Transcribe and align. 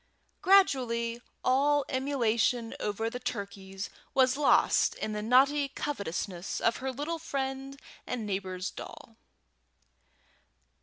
Gradually 0.41 1.21
all 1.43 1.85
emulation 1.87 2.73
over 2.79 3.07
the 3.07 3.19
turkeys 3.19 3.91
was 4.15 4.35
lost 4.35 4.95
in 4.95 5.13
the 5.13 5.21
naughty 5.21 5.67
covetousness 5.67 6.59
of 6.59 6.77
her 6.77 6.91
little 6.91 7.19
friend 7.19 7.79
and 8.07 8.25
neighbour's 8.25 8.71
doll. 8.71 9.15